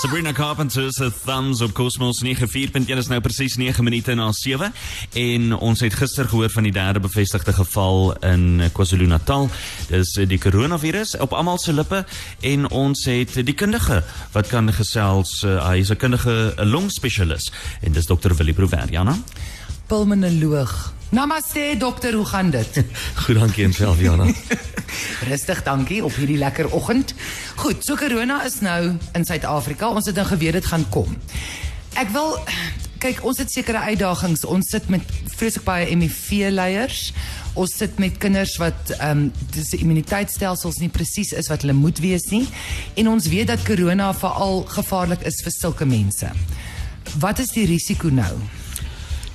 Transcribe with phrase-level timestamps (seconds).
[0.00, 4.72] Sabrina Carpenter se thumbs op Cosmos 94.1 is nou presies 9 minute na 7
[5.12, 9.50] en ons het gister gehoor van die derde bevestigde geval in KwaZulu-Natal.
[9.90, 12.00] Dis die coronavirus op almal se lippe
[12.40, 14.00] en ons het die kundige
[14.32, 15.42] wat kan gesels.
[15.44, 17.52] Uh, hy is 'n kundige longspesialis
[17.84, 19.18] en dis dokter Willie Prover, Jana.
[19.90, 20.92] Pulmonoloog.
[21.08, 22.84] Namaste dokter, hoe gaan dit?
[23.22, 24.28] Goed, dankie en self Jana.
[25.30, 27.14] Rustig, dankie op hierdie lekker oggend.
[27.58, 29.88] Goed, so corona is nou in Suid-Afrika.
[29.90, 31.16] Ons het dan geweet dit gaan kom.
[31.98, 32.36] Ek wil
[33.02, 34.46] kyk, ons het sekere uitdagings.
[34.46, 37.02] Ons sit met vreeslik baie HIV leiers.
[37.58, 39.26] Ons sit met kinders wat ehm um,
[39.56, 42.44] dis immuniteitstelsels nie presies is wat hulle moet wees nie.
[42.94, 46.30] En ons weet dat corona veral gevaarlik is vir sulke mense.
[47.18, 48.36] Wat is die risiko nou?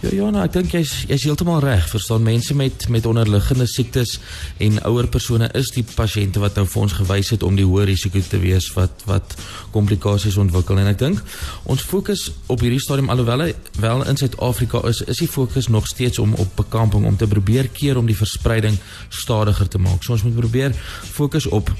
[0.05, 1.87] Ja, ja, nou, ek dink jy's jy's heeltemal reg.
[1.89, 4.19] Verstaan mense met met onderliggende siektes
[4.61, 7.87] en ouer persone is die pasiënte wat nou vir ons gewys het om die hoë
[7.89, 9.33] risiko te wees wat wat
[9.73, 11.23] komplikasies ontwikkel en ek dink
[11.73, 13.47] ons fokus op hierdie stadium alhoewel
[13.81, 17.73] wel in Suid-Afrika is is die fokus nog steeds om op bekamping om te probeer
[17.73, 18.77] keer om die verspreiding
[19.09, 20.03] stadiger te maak.
[20.03, 20.77] So ons moet probeer
[21.17, 21.73] fokus op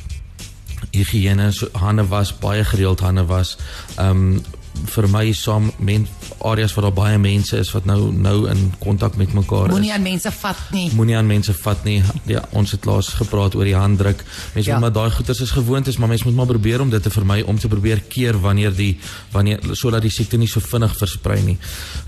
[0.96, 3.58] higiëne, so hande was, baie gereeld hande was.
[4.00, 4.64] Ehm um,
[4.96, 6.08] vir my saam men
[6.46, 9.74] areas waar daar baie mense is wat nou nou in kontak met mekaar is.
[9.74, 10.86] Moenie aan mense vat nie.
[10.94, 11.98] Moenie aan mense vat nie.
[12.30, 14.24] Ja, ons het laas gepraat oor die handdruk.
[14.54, 14.76] Mense ja.
[14.78, 17.14] moet maar daai goeters is gewoond is, maar mense moet maar probeer om dit te
[17.14, 18.98] vermy om te probeer keer wanneer die
[19.32, 21.58] wanneer sodat die siekte nie so vinnig versprei nie.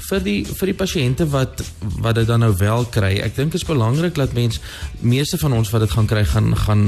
[0.09, 1.63] Vir die vir die pasiënte wat
[2.01, 3.17] wat dit dan nou wel kry.
[3.23, 4.61] Ek dink dit is belangrik dat mense
[4.99, 6.85] meeste van ons wat dit gaan kry gaan gaan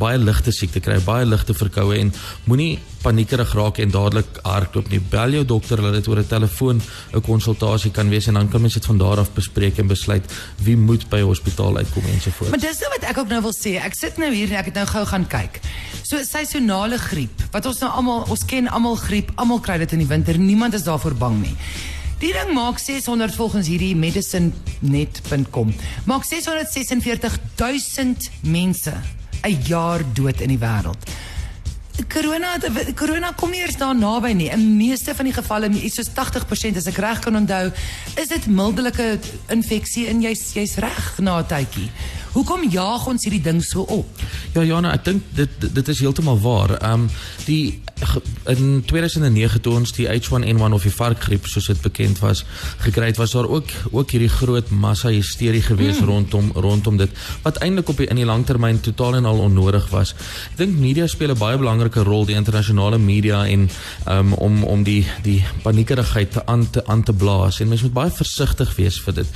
[0.00, 2.12] baie ligte siekte kry, baie ligte verkoue en
[2.48, 5.00] moenie paniekerig raak en dadelik hardloop nie.
[5.12, 6.80] Bel jou dokter dat dit oor 'n telefoon
[7.14, 10.24] 'n konsultasie kan wees en dan kan mens dit van daar af bespreek en besluit
[10.62, 12.50] wie moet by hospitaal uitkom en so voort.
[12.50, 13.76] Maar dis nou wat ek ook nou wil sê.
[13.82, 15.60] Ek sit nou hier en ek het nou gou gaan kyk.
[16.02, 19.98] So seisonale griep, wat ons nou almal ons ken almal griep, almal kry dit in
[19.98, 20.38] die winter.
[20.38, 21.56] Niemand is daarvoor bang nie.
[22.18, 25.74] Die ding maak 600 volgens hierdie medicinenet.com.
[26.04, 28.94] Maak 646 000 mense
[29.44, 31.02] 'n jaar dood in die wêreld.
[32.08, 32.58] Corona
[32.94, 34.50] corona kom nie eers daar naby nie.
[34.50, 37.70] In meeste van die gevalle, iets soos 80% as ek reg kan onthou,
[38.18, 39.18] is dit mildelike
[39.54, 41.90] infeksie en jy's jy's reg na 'n tydjie.
[42.34, 44.22] Hoekom jaag ons hierdie ding so op?
[44.56, 46.78] Ja Jana, ek dink dit dit is heeltemal waar.
[46.80, 47.10] Ehm um,
[47.46, 47.80] die
[48.50, 52.42] in 2009 toe ons die H1N1 of die varkgriep soos dit bekend was
[52.82, 56.08] gekry het, was daar ook ook hierdie groot massa hysterie gewees mm.
[56.10, 60.14] rondom rondom dit wat eintlik op die, in die langtermyn totaal en al onnodig was.
[60.50, 63.70] Ek dink media speel 'n baie belangrike rol, die internasionale media en
[64.08, 67.98] um, om om die die paniekerigheid te aan te aan te blaas en mens moet
[68.02, 69.28] baie versigtig wees vir dit.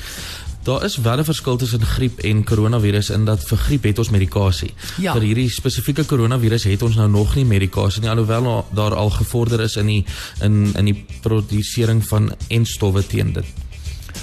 [0.69, 4.11] Daar is wel 'n verskil tussen griep en koronavirus in dat vir griep het ons
[4.11, 4.71] medikasie.
[5.01, 5.13] Ja.
[5.13, 9.61] Vir hierdie spesifieke koronavirus het ons nou nog nie medikasie nie alhoewel daar al gevorder
[9.61, 10.05] is in die
[10.41, 13.45] in in die produsering van enstowwe teen dit.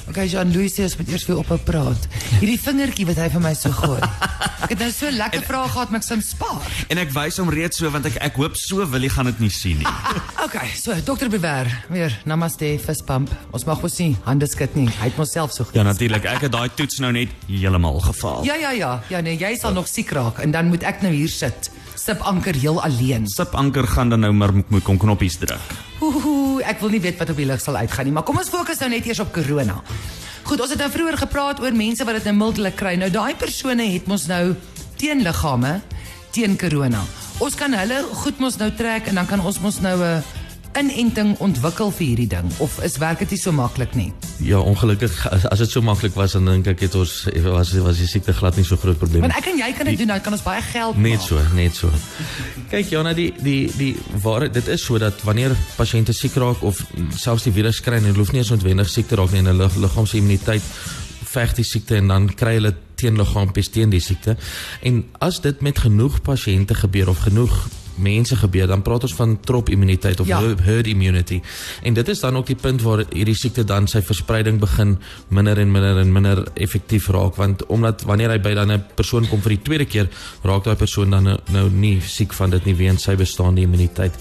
[0.05, 2.03] Okay, Jean Louis sê as met eers weer ophou praat.
[2.37, 3.97] Hierdie vingertjie wat hy vir my so gooi.
[4.65, 6.67] Ek het nou so lekker vrae gehad, maar ek sou spaar.
[6.93, 9.41] En ek wys hom reeds so want ek ek hoop so wil hy gaan dit
[9.47, 9.93] nie sien nie.
[10.45, 13.33] okay, so dokter Bewer, weer namaste fist pump.
[13.49, 14.85] Ons mag mos nie hande skud nie.
[15.01, 15.79] Hy het homself so goed.
[15.79, 16.29] Ja, natuurlik.
[16.35, 18.45] Ek het daai toets nou net heeltemal gefaal.
[18.45, 18.91] Ja, ja, ja.
[19.09, 21.71] Ja, nee, jy sal nog siek raak en dan moet ek nou hier sit.
[21.97, 23.25] Sip anker heel alleen.
[23.31, 25.73] Sip anker gaan dan nou maar moet kom knoppies druk.
[26.05, 28.51] Ooh, ek wil nie weet wat op die lig sal uitgaan nie, maar kom ons
[28.53, 29.79] fokus nou net eers op corona.
[30.45, 32.93] Goed, ons het nou vroeër gepraat oor mense wat dit nou mildelik kry.
[33.01, 34.53] Nou daai persone het mos nou
[35.01, 35.79] teenliggame
[36.35, 37.01] teen corona.
[37.41, 40.21] Ons kan hulle goed mos nou trek en dan kan ons mos nou 'n
[40.77, 44.13] inenting ontwikkel vir hierdie ding of is werk dit nie so maklik nie?
[44.43, 47.13] Ja, ongelukkig as dit so maklik was dan dink ek het ons
[47.45, 49.23] was was die siekte glad nie so groot probleem.
[49.23, 51.05] Want ek en jy kan dit doen, nou kan ons baie geld maak.
[51.05, 51.91] Net so, net so.
[52.71, 56.83] Kyk Jana, die die die waar dit is so dat wanneer pasiënte siek raak of
[57.15, 59.53] selfs die virus kry en hulle hoef nie eens noodwendig siek te raak nie en
[59.53, 60.67] hulle liggaamsimmuniteit
[61.35, 64.35] veg die siekte en dan kry hulle teenliggaampies teen die siekte.
[64.83, 67.55] En as dit met genoeg pasiënte gebeur of genoeg
[67.95, 70.41] mense gebeur, dan praat ons van trop immuniteit of ja.
[70.63, 71.41] herd immunity.
[71.83, 74.97] En dit is dan ook die punt waar hierdie siekte dan sy verspreiding begin
[75.27, 79.27] minder en minder en minder effektief raak want omdat wanneer hy by dan 'n persoon
[79.27, 80.09] kom vir die tweede keer,
[80.43, 84.13] raak daai persoon dan nou, nou nie siek van dit nie weens sy bestaande immuniteit.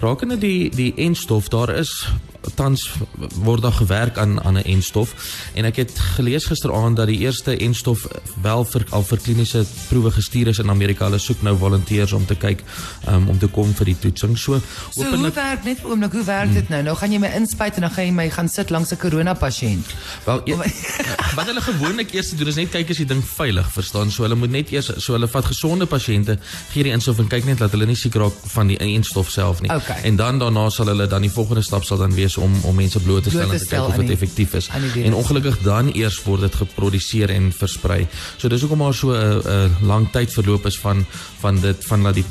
[0.00, 2.08] Rakende die die enstof, daar is
[2.54, 2.90] tans
[3.34, 5.14] word daar gewerk aan aan 'n enstof
[5.54, 8.06] en ek het gelees gisteraand dat die eerste enstof
[8.42, 11.04] wel vir al vir kliniese proewe gestuur is in Amerika.
[11.04, 12.62] Hulle soek nou volonteërs om te kyk
[13.08, 14.38] um, om te kom vir die toetsing.
[14.38, 14.60] So,
[14.90, 16.82] so hoe werk net oomlik hoe werk dit nou?
[16.82, 19.34] Nou gaan jy my inspuit en dan gaan jy my gaan sit langs 'n korona
[19.34, 19.86] pasiënt.
[20.24, 20.56] Wel e
[21.36, 24.10] wat hulle gewoonlik eers doen is net kyk as die ding veilig, verstaan?
[24.10, 26.38] So hulle moet net eers so hulle vat gesonde pasiënte,
[26.72, 29.60] gee die instof en kyk net dat hulle nie siek raak van die enstof self
[29.60, 29.70] nie.
[29.70, 30.02] Okay.
[30.02, 33.00] En dan daarna sal hulle dan die volgende stap sal dan wees om om mense
[33.00, 34.68] bloot te stel Bloot en te te stel kyk of dit effektief is.
[35.04, 38.06] En ongelukkig dan eers word dit geproduseer en versprei.
[38.36, 41.06] So dis hoekom maar so 'n 'n lang tyd verloop is van
[41.40, 42.24] van dit van dat die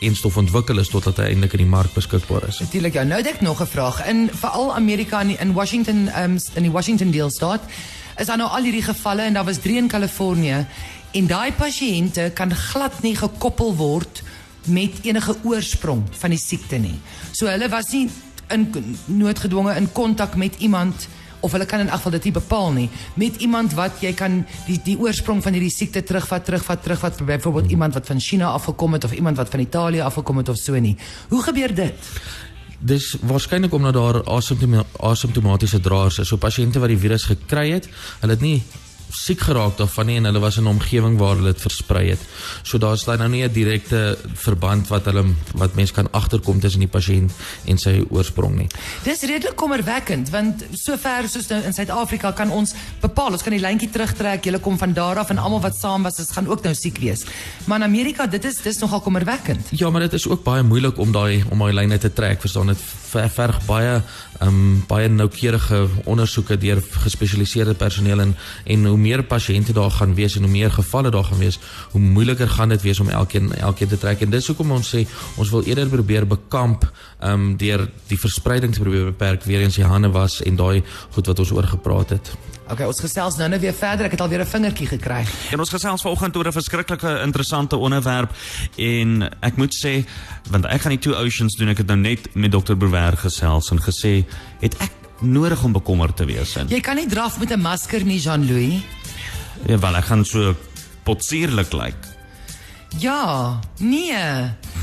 [0.00, 2.58] enstof ontwikkel is totdat hy eintlik in die mark beskikbaar is.
[2.58, 3.02] Natuurlik ja.
[3.02, 4.06] Nou het ek nog 'n vraag.
[4.06, 7.62] In veral Amerika in, in Washington um, in die Washington deelstaat
[8.16, 10.66] is daar nou al hierdie gevalle en daar was 3 in Kalifornië
[11.12, 14.22] en daai pasiënte kan glad nie gekoppel word
[14.68, 16.98] met enige oorsprong van die siekte nie.
[17.32, 18.08] So hulle was nie
[18.54, 21.08] in noodgedwonge in kontak met iemand
[21.40, 24.40] of hulle kan in elk geval dit nie bepaal nie met iemand wat jy kan
[24.66, 28.92] die die oorsprong van hierdie siekte terugvat terugvat terugvat byvoorbeeld iemand wat van China afgekom
[28.92, 30.96] het of iemand wat van Italië afgekom het of so nie.
[31.28, 32.10] Hoe gebeur dit?
[32.78, 36.28] Dis waarskynlik omdat daar asymptoma asymptomatiese draers is.
[36.28, 37.88] So pasiënte wat die virus gekry het,
[38.20, 38.62] hulle het nie
[39.10, 42.20] siek geraak daarvan nie en hulle was in 'n omgewing waar hulle dit versprei het.
[42.62, 45.24] So daar's daar nou nie 'n direkte verband wat hulle
[45.54, 47.30] wat mense kan agterkom tussen die pasiënt
[47.64, 48.66] en sy oorsprong nie.
[49.04, 53.60] Dis redelik kommerwekkend want sover soos nou in Suid-Afrika kan ons bepaal, ons kan die
[53.60, 56.62] lyntjie terugtrek, julle kom van daar af en almal wat saam was, is gaan ook
[56.62, 57.24] nou siek wees.
[57.64, 59.66] Maar in Amerika, dit is dis nogal kommerwekkend.
[59.70, 62.40] Ja, maar dit is ook baie moeilik om daai om daai lyne te trek.
[62.40, 62.78] Verstaan dit
[63.08, 64.02] ver- verg baie
[64.40, 70.14] ehm um, baie noukeurige ondersoeke deur gespesialiseerde personeel en en hoe meer pasiënte daar gaan
[70.14, 71.58] wees en hoe meer gevalle daar gaan wees,
[71.92, 74.20] hoe moeiliker gaan dit wees om elkeen elkeen te trek.
[74.20, 75.06] En dis hoekom ons sê
[75.36, 76.84] ons wil eerder probeer bekamp
[77.18, 80.82] ehm um, deur die verspreiding te probeer beperk, weer eens die hande was en daai
[81.10, 82.36] goed wat ons oor gepraat het.
[82.68, 84.06] Okay, ons gesels nou nou weer verder.
[84.06, 85.24] Ek het al weer 'n vingertjie gekry.
[85.50, 88.30] En ons gesels vanoggend oor 'n verskriklike interessante onderwerp
[88.76, 90.04] en ek moet sê
[90.50, 91.68] want ek gaan die Two Oceans doen.
[91.68, 92.74] Ek het nou net met Dr.
[92.76, 94.24] Brewer gesels en gesê
[94.60, 98.04] het ek nodig om bekommerd te wees en Jy kan nie draf met 'n masker
[98.04, 98.82] nie, Jean-Louis.
[99.66, 100.54] ja, wel ek gaan so
[101.04, 101.96] potsierlik lyk.
[102.98, 104.16] Ja, nee.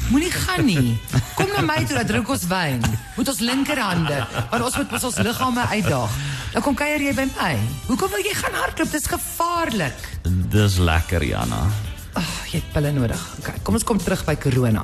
[0.09, 0.97] Moenie gaan nie.
[1.35, 2.81] Kom na my toe, dan drink ons wyn.
[3.17, 6.09] Met ons linkerhande, want ons moet ons liggame uitdaag.
[6.53, 7.57] Dan kom kuier jy by my.
[7.87, 8.91] Hoekom wil jy gaan hardloop?
[8.91, 9.97] Dis gevaarlik.
[10.49, 11.65] Dis lekker, Jana.
[12.13, 13.25] Ag, jy het pille nodig.
[13.39, 14.83] Okay, kom ons kom terug by corona.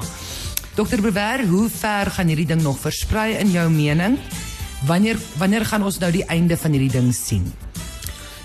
[0.75, 4.17] Dokter Brewer, hoe ver gaan hierdie ding nog versprei in jou mening?
[4.85, 7.51] Wanneer wanneer gaan ons nou die einde van hierdie ding sien?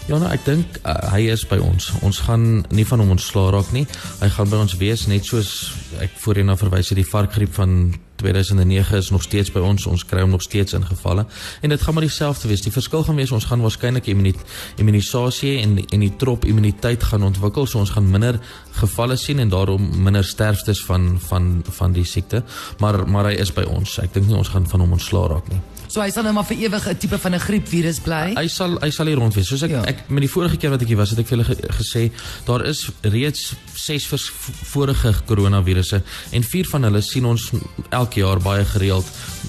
[0.06, 1.88] Ja, nou ek dink uh, hy is by ons.
[2.06, 3.86] Ons gaan nie van hom ontslaa raak nie.
[4.20, 5.72] Hy gaan by ons wees net soos
[6.04, 7.88] ek voorheen na verwys het die varkgriep van
[8.20, 9.88] 2009 is nog steeds by ons.
[9.90, 12.62] Ons kry hom nog steeds in gevalle en dit gaan maar dieselfde wees.
[12.62, 14.36] Die verskil gaan wees ons gaan waarskynlik immuni
[14.78, 17.66] immunisasie en en die trop immuniteit gaan ontwikkel.
[17.66, 18.38] So ons gaan minder
[18.78, 22.44] gevalle sien en daarom minder sterftes van van van die siekte.
[22.78, 23.98] Maar maar hy is by ons.
[24.04, 25.64] Ek dink nie ons gaan van hom ontslaa raak nie.
[25.88, 28.34] So hy sal nou maar vir ewig 'n tipe van 'n griepvirus bly.
[28.34, 29.48] Hy sal hy sal hier rond wees.
[29.48, 29.82] Soos ek Ja.
[29.84, 32.10] ek met die vorige keer wat ek hier was, het ek vir julle ge, gesê
[32.44, 34.30] daar is reeds 6 vers,
[34.64, 36.02] vorige koronavirusse
[36.32, 37.50] en 4 van hulle sien ons
[37.90, 39.04] elke jaar baie gereeld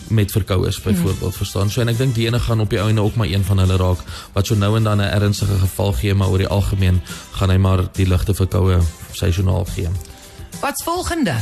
[0.09, 1.37] met verkoues byvoorbeeld, mm.
[1.37, 1.69] verstaan?
[1.69, 3.77] So en ek dink die ene gaan op die einde ook maar een van hulle
[3.77, 3.97] raak
[4.33, 7.01] wat so nou en dan 'n ernstige geval gee, maar oor die algemeen
[7.31, 8.79] gaan hy maar die ligte verkoue
[9.13, 9.89] seisoonaal gee.
[10.61, 11.35] Wat's volgende?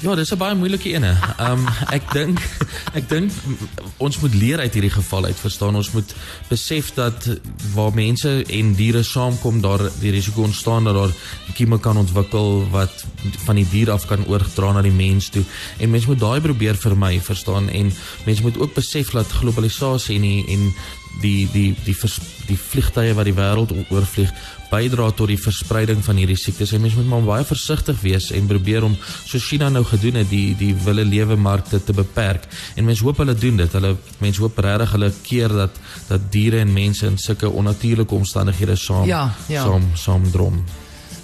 [0.00, 1.16] Ja, dis 'n baie moeilike ene.
[1.42, 2.38] Um ek dink
[2.98, 3.32] ek dink
[3.96, 5.74] ons moet leer uit hierdie geval uit, verstaan?
[5.74, 6.14] Ons moet
[6.48, 7.26] besef dat
[7.74, 11.14] waar mense en diere saamkom, daar die risiko ontstaan dat daar
[11.54, 13.04] kieme kan ontwikkel wat
[13.44, 15.42] van die dier af kan oorgedra na die mens toe.
[15.78, 17.68] En mense moet daai probeer vermy, verstaan?
[17.68, 17.92] En
[18.24, 20.74] mense moet ook besef dat globalisasie en en
[21.22, 24.32] die die die vers, die vliegtye wat die wêreld oorvlieg
[24.68, 26.72] bydra tot die verspreiding van hierdie siektes.
[26.76, 30.28] En mense moet maar baie versigtig wees en probeer om so China nou gedoen het
[30.30, 32.44] die die wille lewe markte te beperk.
[32.76, 33.78] En mense hoop hulle doen dit.
[33.78, 38.76] Hulle mense hoop regtig hulle keer dat dat diere en mense in sulke onnatuurlike omstandighede
[38.76, 39.64] saam Ja, ja.
[39.64, 40.62] saam saam drom.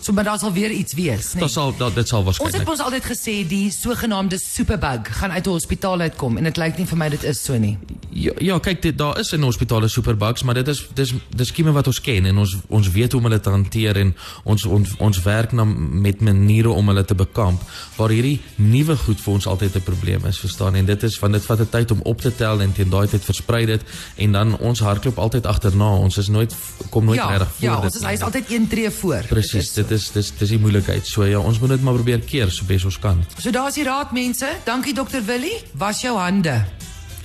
[0.05, 1.43] So maar daar sal weer iets wees, nee.
[1.43, 2.71] Dit sal dat dit sal Ons het waarskynlik.
[2.71, 6.87] ons altyd gesê die sogenaamde superbug gaan uit 'n hospitaal uitkom en dit lyk nie
[6.87, 7.79] vir my dit is so nie.
[8.11, 11.73] Ja, ja kyk dit daar is in hospitale superbugs, maar dit is dis dis skieme
[11.73, 14.97] wat ons ken en ons ons weet hoe om hulle te hanteer en ons ons,
[14.99, 17.63] ons werk na met maniere om hulle te bekamp.
[17.97, 20.75] Waar hierdie nuwe goed vir ons altyd 'n probleem is, verstaan?
[20.75, 23.09] En dit is van dit vat 'n tyd om op te tel en teen daai
[23.09, 23.83] tyd versprei dit
[24.17, 25.97] en dan ons hardloop altyd agterna.
[25.97, 26.55] Ons is nooit
[26.91, 27.85] kom nooit ja, regtig voor ja, dit.
[27.85, 29.25] ons is hy's altyd een tree voor.
[29.29, 29.73] presies.
[29.73, 31.07] Dit is Dit is dis dis die moeilikheid.
[31.07, 33.25] So ja, ons moet dit maar probeer keer so bes ons kan.
[33.39, 34.47] So daar's die raad mense.
[34.67, 35.57] Dankie dokter Willie.
[35.81, 36.65] Was jou hande.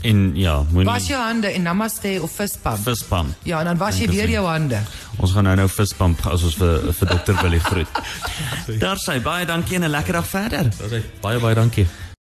[0.02, 2.80] En ja, moenie Was jou hande en namaste of fistpump.
[2.84, 3.36] vispamp.
[3.44, 4.80] Ja, en dan was jy weer jou hande.
[5.18, 8.04] Ons gaan nou nou vispamp as ons vir vir dokter Willie groet.
[8.86, 10.70] Daar sê baie dankie en 'n lekker dag verder.
[11.22, 11.88] Baie baie dankie.